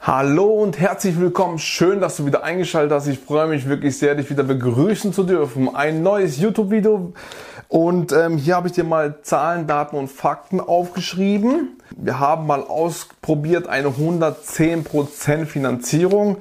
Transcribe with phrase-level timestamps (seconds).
[0.00, 1.58] Hallo und herzlich willkommen.
[1.58, 3.06] Schön, dass du wieder eingeschaltet hast.
[3.06, 5.74] Ich freue mich wirklich sehr, dich wieder begrüßen zu dürfen.
[5.74, 7.12] Ein neues YouTube-Video.
[7.68, 11.78] Und ähm, hier habe ich dir mal Zahlen, Daten und Fakten aufgeschrieben.
[11.96, 16.38] Wir haben mal ausprobiert eine 110% Finanzierung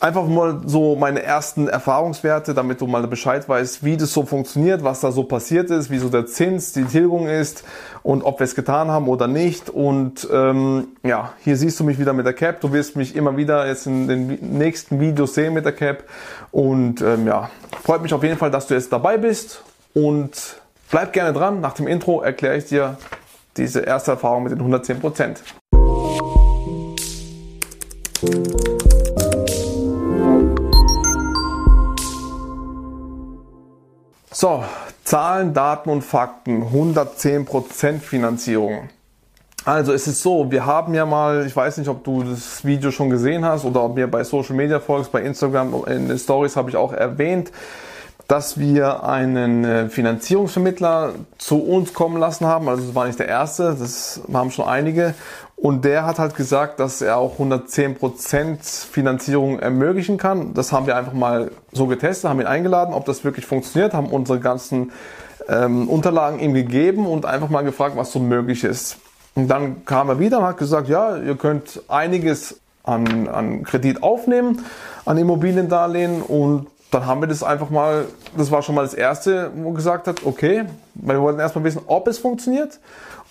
[0.00, 4.84] einfach mal so meine ersten Erfahrungswerte, damit du mal Bescheid weißt, wie das so funktioniert,
[4.84, 7.64] was da so passiert ist, wie so der Zins, die Tilgung ist
[8.02, 9.70] und ob wir es getan haben oder nicht.
[9.70, 12.60] Und ähm, ja, hier siehst du mich wieder mit der Cap.
[12.60, 16.04] Du wirst mich immer wieder jetzt in den nächsten Videos sehen mit der Cap.
[16.50, 17.50] Und ähm, ja,
[17.82, 19.62] freut mich auf jeden Fall, dass du jetzt dabei bist.
[19.94, 21.60] Und bleib gerne dran.
[21.60, 22.96] Nach dem Intro erkläre ich dir
[23.56, 25.42] diese erste Erfahrung mit den 110 Prozent.
[34.30, 34.62] So,
[35.04, 36.64] Zahlen, Daten und Fakten.
[36.64, 38.90] 110% Finanzierung.
[39.64, 42.90] Also es ist so, wir haben ja mal, ich weiß nicht, ob du das Video
[42.90, 46.56] schon gesehen hast oder ob mir bei Social Media folgst, bei Instagram in den Stories
[46.56, 47.50] habe ich auch erwähnt,
[48.28, 52.68] dass wir einen äh, Finanzierungsvermittler zu uns kommen lassen haben.
[52.68, 55.14] Also das war nicht der erste, das haben schon einige.
[55.60, 60.54] Und der hat halt gesagt, dass er auch 110% Finanzierung ermöglichen kann.
[60.54, 64.06] Das haben wir einfach mal so getestet, haben ihn eingeladen, ob das wirklich funktioniert, haben
[64.06, 64.92] unsere ganzen
[65.48, 68.98] ähm, Unterlagen ihm gegeben und einfach mal gefragt, was so möglich ist.
[69.34, 74.02] Und dann kam er wieder und hat gesagt, ja, ihr könnt einiges an, an Kredit
[74.02, 74.64] aufnehmen,
[75.04, 79.50] an Immobiliendarlehen und dann haben wir das einfach mal, das war schon mal das Erste,
[79.56, 80.64] wo gesagt hat, okay,
[80.94, 82.78] weil wir wollten erstmal wissen, ob es funktioniert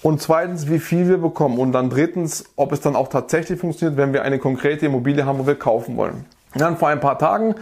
[0.04, 3.98] und zweitens, wie viel wir bekommen und dann drittens, ob es dann auch tatsächlich funktioniert,
[3.98, 6.26] wenn wir eine konkrete Immobilie haben, wo wir kaufen wollen.
[6.56, 7.56] Dann vor ein paar Tagen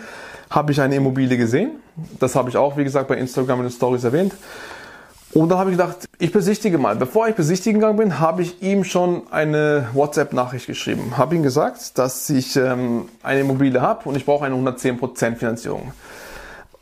[0.49, 1.71] habe ich eine Immobilie gesehen,
[2.19, 4.33] das habe ich auch, wie gesagt, bei Instagram in den Stories erwähnt
[5.35, 6.95] und dann habe ich gedacht, ich besichtige mal.
[6.95, 11.17] Bevor ich besichtigen gegangen bin, habe ich ihm schon eine WhatsApp-Nachricht geschrieben.
[11.17, 15.91] Habe ihm gesagt, dass ich ähm, eine Immobilie habe und ich brauche eine 110% Finanzierung.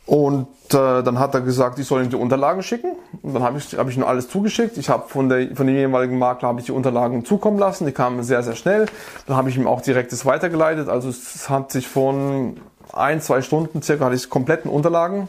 [0.06, 2.92] Und äh, dann hat er gesagt, ich soll ihm die Unterlagen schicken.
[3.22, 4.76] Und dann habe ich, hab ich ihm alles zugeschickt.
[4.76, 7.86] Ich habe von, der, von dem jeweiligen Makler habe ich die Unterlagen zukommen lassen.
[7.86, 8.86] Die kamen sehr, sehr schnell.
[9.26, 10.88] Dann habe ich ihm auch direkt das weitergeleitet.
[10.88, 12.58] Also es hat sich von
[12.92, 15.28] ein, zwei Stunden circa hatte ich kompletten Unterlagen.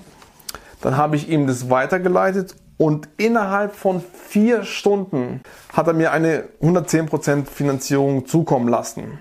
[0.81, 5.41] Dann habe ich ihm das weitergeleitet und innerhalb von vier Stunden
[5.73, 9.19] hat er mir eine 110% Finanzierung zukommen lassen.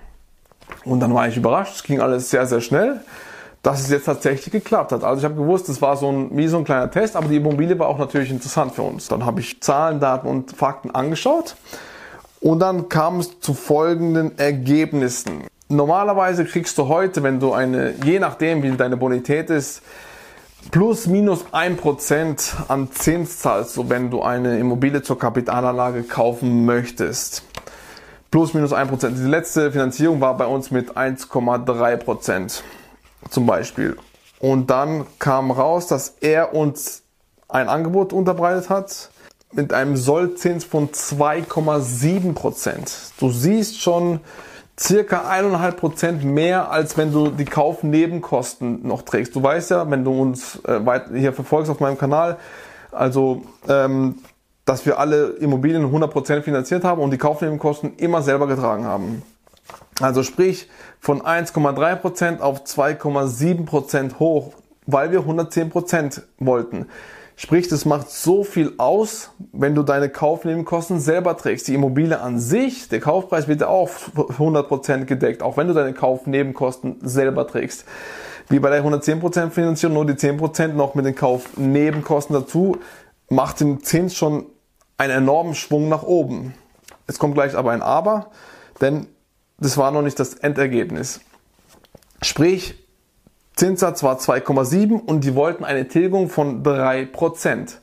[0.84, 3.00] Und dann war ich überrascht, es ging alles sehr, sehr schnell,
[3.64, 5.02] dass es jetzt tatsächlich geklappt hat.
[5.02, 7.36] Also ich habe gewusst, es war so ein, wie so ein kleiner Test, aber die
[7.36, 9.08] Immobilie war auch natürlich interessant für uns.
[9.08, 11.56] Dann habe ich Zahlen, Daten und Fakten angeschaut
[12.40, 15.44] und dann kam es zu folgenden Ergebnissen.
[15.70, 19.80] Normalerweise kriegst du heute, wenn du eine, je nachdem wie deine Bonität ist,
[20.70, 27.42] plus minus 1% an Zins zahlst, so wenn du eine Immobilie zur Kapitalanlage kaufen möchtest.
[28.30, 29.08] Plus minus 1%.
[29.08, 32.62] Die letzte Finanzierung war bei uns mit 1,3%
[33.30, 33.96] zum Beispiel.
[34.38, 37.02] Und dann kam raus, dass er uns
[37.48, 39.10] ein Angebot unterbreitet hat
[39.52, 43.12] mit einem Sollzins von 2,7%.
[43.18, 44.20] Du siehst schon,
[44.78, 49.34] circa 1,5% mehr, als wenn du die Kaufnebenkosten noch trägst.
[49.34, 50.80] Du weißt ja, wenn du uns äh,
[51.14, 52.38] hier verfolgst auf meinem Kanal,
[52.90, 54.16] also ähm,
[54.64, 59.22] dass wir alle Immobilien 100% finanziert haben und die Kaufnebenkosten immer selber getragen haben.
[60.00, 60.68] Also sprich
[60.98, 64.54] von 1,3% auf 2,7% hoch,
[64.86, 66.86] weil wir 110% wollten.
[67.36, 71.66] Sprich, das macht so viel aus, wenn du deine Kaufnebenkosten selber trägst.
[71.66, 75.94] Die Immobilie an sich, der Kaufpreis wird ja auch 100% gedeckt, auch wenn du deine
[75.94, 77.86] Kaufnebenkosten selber trägst.
[78.48, 82.76] Wie bei der 110% Finanzierung, nur die 10% noch mit den Kaufnebenkosten dazu,
[83.28, 84.46] macht den Zins schon
[84.96, 86.54] einen enormen Schwung nach oben.
[87.08, 88.30] Es kommt gleich aber ein Aber,
[88.80, 89.08] denn
[89.58, 91.20] das war noch nicht das Endergebnis.
[92.22, 92.74] Sprich,
[93.56, 97.74] Zinssatz war 2,7 und die wollten eine Tilgung von 3%.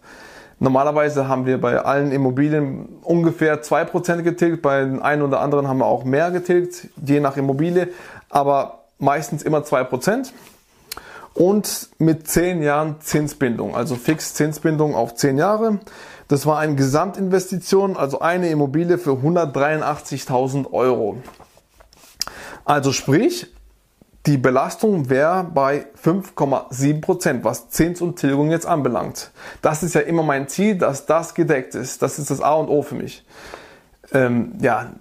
[0.59, 5.79] Normalerweise haben wir bei allen Immobilien ungefähr 2% getilgt, bei den einen oder anderen haben
[5.79, 7.87] wir auch mehr getilgt, je nach Immobilie,
[8.29, 10.31] aber meistens immer 2%.
[11.33, 15.79] Und mit 10 Jahren Zinsbindung, also fix Zinsbindung auf 10 Jahre.
[16.27, 21.17] Das war eine Gesamtinvestition, also eine Immobilie für 183.000 Euro.
[22.65, 23.47] Also sprich,
[24.25, 29.31] die Belastung wäre bei 5,7 Prozent, was Zins und Tilgung jetzt anbelangt.
[29.61, 32.01] Das ist ja immer mein Ziel, dass das gedeckt ist.
[32.01, 33.25] Das ist das A und O für mich.
[34.13, 34.91] Ähm, ja,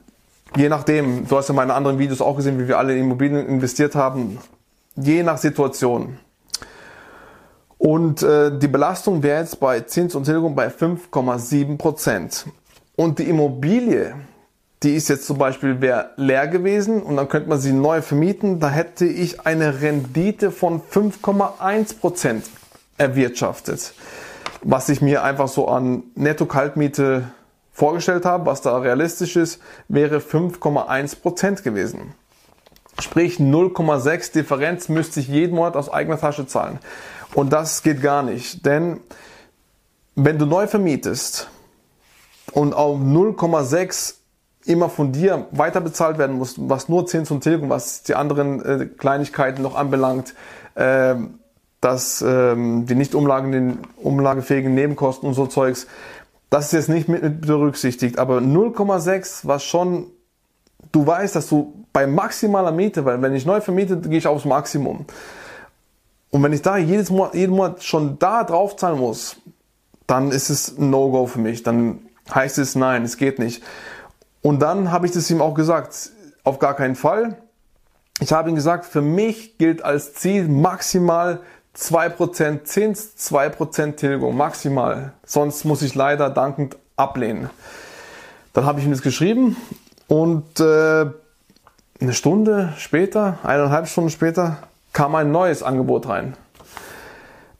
[0.56, 3.46] je nachdem, du hast ja meine anderen Videos auch gesehen, wie wir alle in Immobilien
[3.46, 4.38] investiert haben,
[4.96, 6.18] je nach Situation.
[7.76, 12.46] Und äh, die Belastung wäre jetzt bei Zins und Tilgung bei 5,7 Prozent.
[12.96, 14.14] Und die Immobilie,
[14.82, 18.60] die ist jetzt zum Beispiel wäre leer gewesen und dann könnte man sie neu vermieten,
[18.60, 22.42] da hätte ich eine Rendite von 5,1%
[22.96, 23.92] erwirtschaftet.
[24.62, 27.24] Was ich mir einfach so an Netto-Kaltmiete
[27.72, 32.14] vorgestellt habe, was da realistisch ist, wäre 5,1% gewesen.
[33.00, 36.78] Sprich 0,6 Differenz müsste ich jeden Monat aus eigener Tasche zahlen.
[37.34, 39.00] Und das geht gar nicht, denn
[40.14, 41.48] wenn du neu vermietest
[42.52, 44.19] und auf 0,6
[44.66, 48.64] immer von dir weiter bezahlt werden muss, was nur Zins und Tilgung, was die anderen
[48.64, 50.34] äh, Kleinigkeiten noch anbelangt,
[50.74, 51.14] äh,
[51.80, 55.86] dass ähm, die nicht umlagen, den umlagefähigen Nebenkosten und so Zeugs,
[56.50, 60.06] das ist jetzt nicht mit, mit berücksichtigt, aber 0,6, was schon,
[60.92, 64.44] du weißt, dass du bei maximaler Miete, weil wenn ich neu vermiete, gehe ich aufs
[64.44, 65.06] Maximum.
[66.30, 69.36] Und wenn ich da jedes Monat, jeden Monat schon da drauf zahlen muss,
[70.06, 71.62] dann ist es ein No-Go für mich.
[71.62, 72.00] Dann
[72.32, 73.62] heißt es nein, es geht nicht.
[74.42, 76.10] Und dann habe ich das ihm auch gesagt,
[76.44, 77.36] auf gar keinen Fall.
[78.20, 81.40] Ich habe ihm gesagt, für mich gilt als Ziel maximal
[81.76, 85.12] 2% Zins, 2% Tilgung, maximal.
[85.24, 87.50] Sonst muss ich leider dankend ablehnen.
[88.52, 89.56] Dann habe ich ihm das geschrieben
[90.08, 91.06] und äh,
[92.00, 94.58] eine Stunde später, eineinhalb Stunden später,
[94.92, 96.36] kam ein neues Angebot rein.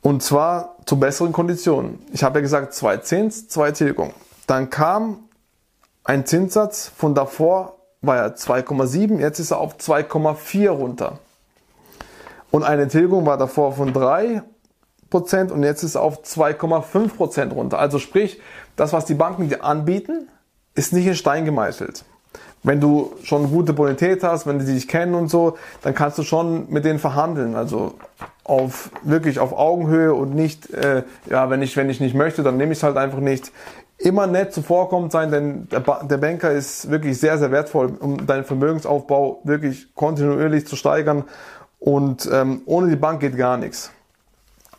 [0.03, 1.99] Und zwar zu besseren Konditionen.
[2.13, 4.13] Ich habe ja gesagt, zwei Zins, zwei Tilgung.
[4.47, 5.19] Dann kam
[6.05, 11.19] ein Zinssatz von davor war ja 2,7, jetzt ist er auf 2,4 runter.
[12.51, 14.43] Und eine Tilgung war davor von 3%
[15.51, 17.79] und jetzt ist er auf 2,5% runter.
[17.79, 18.41] Also sprich,
[18.77, 20.29] das, was die Banken dir anbieten,
[20.75, 22.05] ist nicht in Stein gemeißelt.
[22.63, 26.23] Wenn du schon gute Bonität hast, wenn die dich kennen und so, dann kannst du
[26.23, 27.55] schon mit denen verhandeln.
[27.55, 27.95] Also
[28.45, 32.57] auf wirklich auf Augenhöhe und nicht, äh, ja, wenn ich, wenn ich nicht möchte, dann
[32.57, 33.53] nehme ich es halt einfach nicht
[34.01, 38.27] immer nett zuvorkommend sein, denn der, ba der Banker ist wirklich sehr, sehr wertvoll, um
[38.27, 41.25] deinen Vermögensaufbau wirklich kontinuierlich zu steigern.
[41.79, 43.91] Und ähm, ohne die Bank geht gar nichts.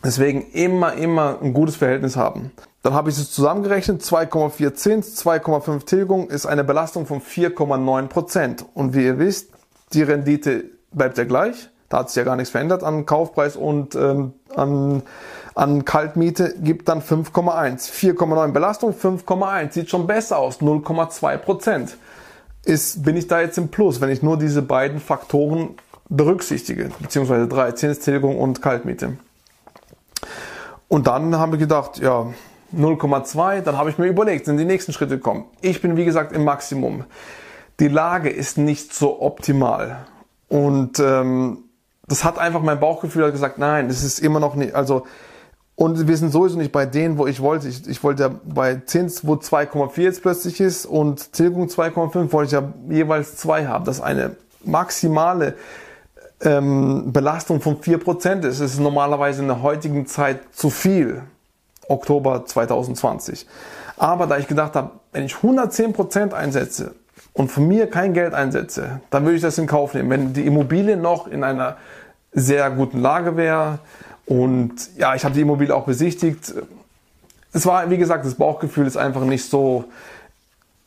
[0.04, 2.52] Deswegen immer, immer ein gutes Verhältnis haben.
[2.82, 8.66] Dann habe ich es zusammengerechnet, 2,4 Zins, 2,5 Tilgung ist eine Belastung von 4,9 Prozent.
[8.74, 9.52] Und wie ihr wisst,
[9.94, 11.70] die Rendite bleibt ja gleich.
[11.92, 15.04] Da hat sich ja gar nichts verändert an Kaufpreis und ähm, an
[15.54, 17.92] an Kaltmiete gibt dann 5,1.
[17.92, 19.74] 4,9 Belastung, 5,1.
[19.74, 21.98] Sieht schon besser aus, 0,2 Prozent.
[22.64, 25.76] Ist, bin ich da jetzt im Plus, wenn ich nur diese beiden Faktoren
[26.10, 29.18] berücksichtige, beziehungsweise drei, Zinstilgung und Kaltmiete.
[30.88, 32.28] Und dann haben wir gedacht, ja,
[32.76, 35.46] 0,2, dann habe ich mir überlegt, sind die nächsten Schritte kommen.
[35.62, 37.06] Ich bin wie gesagt im Maximum.
[37.80, 40.06] Die Lage ist nicht so optimal.
[40.48, 41.64] Und ähm,
[42.08, 45.06] das hat einfach mein Bauchgefühl gesagt, nein, es ist immer noch nicht, also
[45.76, 47.68] und wir sind sowieso nicht bei denen, wo ich wollte.
[47.68, 52.46] Ich, ich wollte ja bei Zins, wo 2,4 jetzt plötzlich ist und Tilgung 2,5, wollte
[52.46, 53.86] ich ja jeweils 2 haben.
[53.86, 55.56] Das eine maximale
[56.42, 58.62] ähm, Belastung von 4% ist.
[58.62, 61.24] Das ist normalerweise in der heutigen Zeit zu viel.
[61.88, 63.46] Oktober 2020.
[63.98, 66.94] Aber da ich gedacht habe, wenn ich 110% einsetze
[67.34, 70.10] und von mir kein Geld einsetze, dann würde ich das in Kauf nehmen.
[70.10, 71.78] Wenn die Immobilie noch in einer
[72.34, 73.80] sehr guten Lage wäre,
[74.32, 76.54] und ja, ich habe die Immobilie auch besichtigt.
[77.52, 79.84] Es war, wie gesagt, das Bauchgefühl ist einfach nicht so,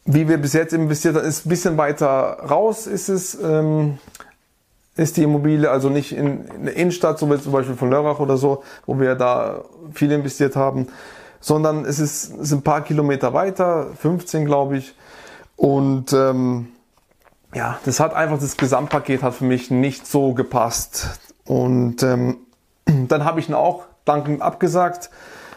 [0.06, 1.26] wie wir bis jetzt investiert haben.
[1.26, 3.99] Ist ein bisschen weiter raus ist es, ähm,
[4.97, 8.19] ist die Immobilie, also nicht in, in der Innenstadt, so wie zum Beispiel von Lörrach
[8.19, 10.88] oder so, wo wir da viel investiert haben,
[11.40, 14.95] sondern es ist, es ist ein paar Kilometer weiter, 15 glaube ich.
[15.56, 16.68] Und ähm,
[17.54, 21.20] ja, das hat einfach, das Gesamtpaket hat für mich nicht so gepasst.
[21.46, 22.38] Und ähm,
[23.08, 25.11] dann habe ich ihn auch dankend abgesagt,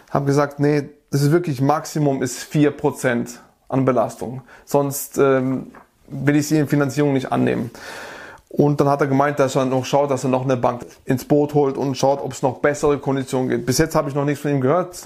[0.09, 3.29] habe gesagt, nee, das ist wirklich Maximum ist 4%
[3.69, 4.41] an Belastung.
[4.65, 5.71] Sonst ähm,
[6.07, 7.71] will ich sie in Finanzierung nicht annehmen.
[8.49, 11.25] Und dann hat er gemeint, dass er noch schaut, dass er noch eine Bank ins
[11.25, 13.65] Boot holt und schaut, ob es noch bessere Konditionen gibt.
[13.65, 15.05] Bis jetzt habe ich noch nichts von ihm gehört.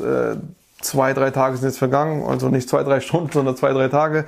[0.81, 4.25] Zwei, drei Tage sind jetzt vergangen, also nicht zwei, drei Stunden, sondern zwei, drei Tage.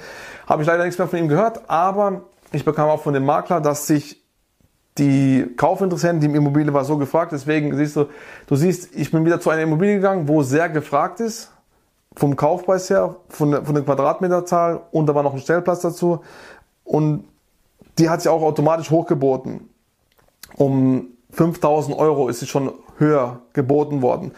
[0.48, 3.62] Habe ich leider nichts mehr von ihm gehört, aber ich bekam auch von dem Makler,
[3.62, 4.24] dass sich
[4.98, 8.06] die Kaufinteressenten, die Immobilie war so gefragt, deswegen siehst du,
[8.48, 11.52] du siehst, ich bin wieder zu einer Immobilie gegangen, wo sehr gefragt ist,
[12.16, 16.22] vom Kaufpreis her, von der, von der Quadratmeterzahl und da war noch ein Stellplatz dazu
[16.84, 17.26] und
[17.98, 19.70] die hat sich auch automatisch hochgeboten.
[20.56, 24.32] Um 5000 Euro ist sie schon höher geboten worden.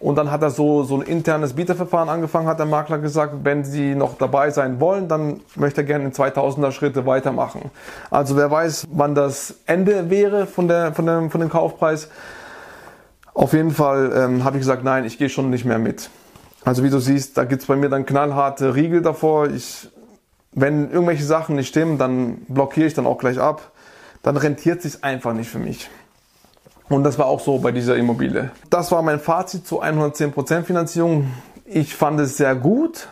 [0.00, 3.64] Und dann hat er so, so ein internes Bieterverfahren angefangen, hat der Makler gesagt, wenn
[3.64, 7.70] Sie noch dabei sein wollen, dann möchte er gerne in 2000er Schritte weitermachen.
[8.10, 12.08] Also wer weiß, wann das Ende wäre von, der, von, dem, von dem Kaufpreis.
[13.32, 16.10] Auf jeden Fall ähm, habe ich gesagt, nein, ich gehe schon nicht mehr mit.
[16.64, 19.48] Also wie du siehst, da gibt's bei mir dann knallharte Riegel davor.
[19.48, 19.88] Ich
[20.52, 23.72] wenn irgendwelche Sachen nicht stimmen, dann blockiere ich dann auch gleich ab.
[24.22, 25.90] Dann rentiert sich einfach nicht für mich.
[26.92, 28.50] Und das war auch so bei dieser Immobilie.
[28.68, 31.30] Das war mein Fazit zu 110% Finanzierung.
[31.64, 33.08] Ich fand es sehr gut.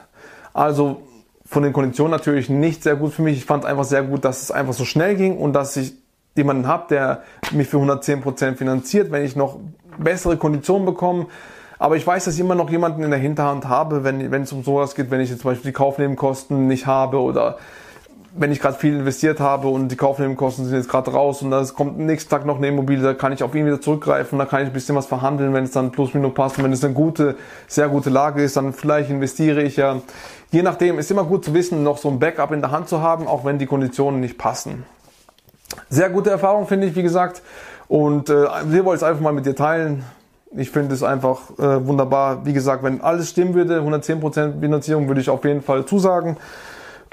[0.53, 1.03] Also
[1.47, 3.39] von den Konditionen natürlich nicht sehr gut für mich.
[3.39, 5.95] Ich fand einfach sehr gut, dass es einfach so schnell ging und dass ich
[6.37, 7.23] jemanden habe, der
[7.53, 9.59] mich für 110% finanziert, wenn ich noch
[9.99, 11.27] bessere Konditionen bekomme.
[11.79, 14.53] Aber ich weiß, dass ich immer noch jemanden in der Hinterhand habe, wenn, wenn es
[14.53, 17.57] um sowas geht, wenn ich jetzt zum Beispiel die Kaufnebenkosten nicht habe oder
[18.33, 21.75] wenn ich gerade viel investiert habe und die Kaufnebenkosten sind jetzt gerade raus und es
[21.75, 24.63] kommt nächsten Tag noch eine Immobilie, da kann ich auf ihn wieder zurückgreifen, da kann
[24.63, 26.95] ich ein bisschen was verhandeln, wenn es dann plus minus passt und wenn es eine
[26.95, 30.01] gute, sehr gute Lage ist, dann vielleicht investiere ich ja.
[30.53, 33.01] Je nachdem ist immer gut zu wissen, noch so ein Backup in der Hand zu
[33.01, 34.85] haben, auch wenn die Konditionen nicht passen.
[35.89, 37.43] Sehr gute Erfahrung finde ich, wie gesagt.
[37.89, 40.05] Und äh, wir wollen es einfach mal mit dir teilen.
[40.57, 42.45] Ich finde es einfach äh, wunderbar.
[42.45, 46.37] Wie gesagt, wenn alles stimmen würde, 110% Finanzierung, würde ich auf jeden Fall zusagen.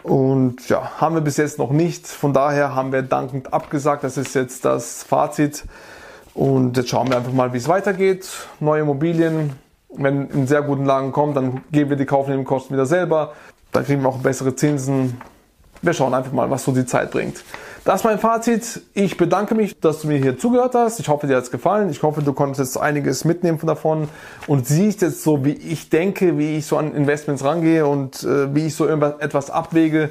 [0.04, 2.08] Und ja, haben wir bis jetzt noch nicht.
[2.08, 4.04] Von daher haben wir dankend abgesagt.
[4.04, 5.66] Das ist jetzt das Fazit.
[6.34, 8.30] Und jetzt schauen wir einfach mal, wie es weitergeht.
[8.60, 9.54] Neue Immobilien,
[9.90, 13.34] wenn in sehr guten Lagen kommt, dann geben wir die Kaufnebenkosten wieder selber.
[13.72, 15.20] Dann kriegen wir auch bessere Zinsen.
[15.82, 17.44] Wir schauen einfach mal, was so die Zeit bringt.
[17.88, 18.82] Das ist mein Fazit.
[18.96, 21.00] Ich bedanke mich, dass du mir hier zugehört hast.
[21.00, 21.90] Ich hoffe, dir hat es gefallen.
[21.90, 24.10] Ich hoffe, du konntest jetzt einiges mitnehmen davon
[24.46, 28.54] und siehst jetzt so, wie ich denke, wie ich so an Investments rangehe und äh,
[28.54, 30.10] wie ich so etwas abwäge.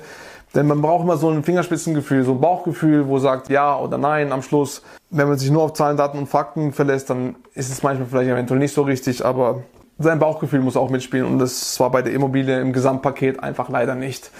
[0.55, 4.33] Denn man braucht immer so ein Fingerspitzengefühl, so ein Bauchgefühl, wo sagt ja oder nein
[4.33, 4.81] am Schluss.
[5.11, 8.31] Wenn man sich nur auf Zahlen, Daten und Fakten verlässt, dann ist es manchmal vielleicht
[8.31, 9.65] eventuell nicht so richtig, aber
[9.99, 13.95] sein Bauchgefühl muss auch mitspielen und das war bei der Immobilie im Gesamtpaket einfach leider
[13.95, 14.31] nicht.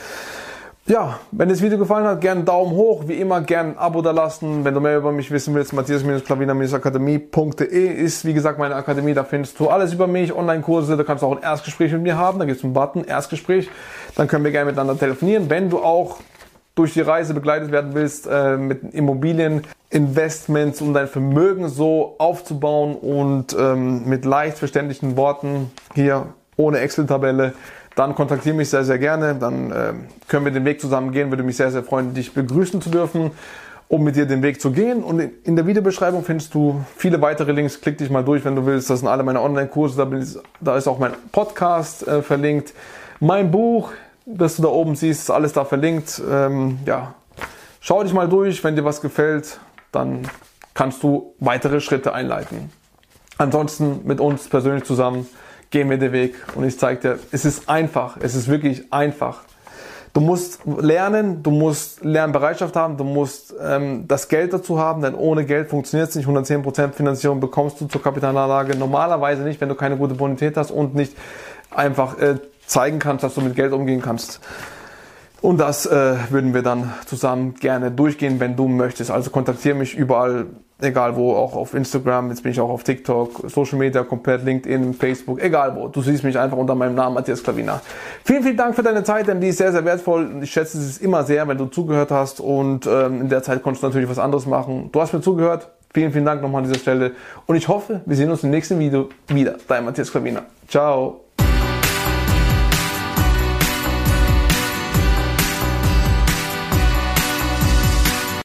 [0.89, 3.09] Ja, wenn das Video gefallen hat, gerne einen Daumen hoch.
[3.09, 4.65] Wie immer, gerne ein Abo da lassen.
[4.65, 9.13] Wenn du mehr über mich wissen willst, matthias-klavina-akademie.de ist, wie gesagt, meine Akademie.
[9.13, 10.97] Da findest du alles über mich, Online-Kurse.
[10.97, 12.39] Da kannst du auch ein Erstgespräch mit mir haben.
[12.39, 13.69] Da gibt es einen Button, Erstgespräch.
[14.15, 15.51] Dann können wir gerne miteinander telefonieren.
[15.51, 16.21] Wenn du auch
[16.77, 23.57] durch die Reise begleitet werden willst äh, mit Immobilieninvestments, um dein Vermögen so aufzubauen und
[23.59, 26.27] ähm, mit leicht verständlichen Worten hier
[26.57, 27.55] ohne Excel-Tabelle
[27.97, 29.35] dann kontaktiere mich sehr, sehr gerne.
[29.35, 29.93] Dann äh,
[30.29, 31.31] können wir den Weg zusammen gehen.
[31.31, 33.31] Würde mich sehr, sehr freuen, dich begrüßen zu dürfen,
[33.89, 35.03] um mit dir den Weg zu gehen.
[35.03, 37.81] Und in der Videobeschreibung findest du viele weitere Links.
[37.81, 38.91] Klick dich mal durch, wenn du willst.
[38.91, 39.97] Das sind alle meine Online-Kurse.
[39.97, 42.75] Da, da, ist auch mein Podcast äh, verlinkt.
[43.19, 43.93] Mein Buch,
[44.27, 46.21] das du da oben siehst, ist alles da verlinkt.
[46.31, 47.15] Ähm, ja,
[47.81, 48.63] schau dich mal durch.
[48.63, 49.59] Wenn dir was gefällt,
[49.91, 50.29] dann
[50.75, 52.71] kannst du weitere Schritte einleiten.
[53.39, 55.27] Ansonsten mit uns persönlich zusammen
[55.71, 59.43] geh mir den Weg und ich zeige dir, es ist einfach, es ist wirklich einfach.
[60.13, 65.15] Du musst lernen, du musst Lernbereitschaft haben, du musst ähm, das Geld dazu haben, denn
[65.15, 66.27] ohne Geld funktioniert es nicht.
[66.27, 70.95] 110% Finanzierung bekommst du zur Kapitalanlage normalerweise nicht, wenn du keine gute Bonität hast und
[70.95, 71.15] nicht
[71.71, 74.41] einfach äh, zeigen kannst, dass du mit Geld umgehen kannst.
[75.43, 79.11] Und das äh, würden wir dann zusammen gerne durchgehen, wenn du möchtest.
[79.11, 80.47] Also kontaktiere mich überall,
[80.81, 84.95] egal wo, auch auf Instagram, jetzt bin ich auch auf TikTok, Social Media komplett, LinkedIn,
[84.95, 85.89] Facebook, egal wo.
[85.89, 87.81] Du siehst mich einfach unter meinem Namen Matthias Klavina.
[88.25, 90.43] Vielen, vielen Dank für deine Zeit, denn die ist sehr, sehr wertvoll.
[90.43, 93.83] Ich schätze es immer sehr, wenn du zugehört hast und ähm, in der Zeit konntest
[93.83, 94.91] du natürlich was anderes machen.
[94.93, 95.71] Du hast mir zugehört.
[95.95, 97.13] Vielen, vielen Dank nochmal an dieser Stelle
[97.47, 99.55] und ich hoffe, wir sehen uns im nächsten Video wieder.
[99.67, 100.43] Dein Matthias Klavina.
[100.69, 101.26] Ciao.